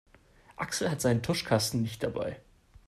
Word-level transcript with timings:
Axel 0.55 0.89
hat 0.89 0.99
seinen 0.99 1.21
Tuschkasten 1.21 1.83
nicht 1.83 2.01
dabei. 2.01 2.41